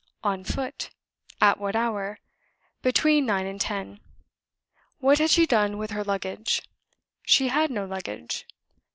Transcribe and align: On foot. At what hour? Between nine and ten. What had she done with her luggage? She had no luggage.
On 0.23 0.43
foot. 0.43 0.89
At 1.39 1.59
what 1.59 1.75
hour? 1.75 2.17
Between 2.81 3.27
nine 3.27 3.45
and 3.45 3.61
ten. 3.61 3.99
What 4.97 5.19
had 5.19 5.29
she 5.29 5.45
done 5.45 5.77
with 5.77 5.91
her 5.91 6.03
luggage? 6.03 6.63
She 7.23 7.49
had 7.49 7.69
no 7.69 7.85
luggage. 7.85 8.47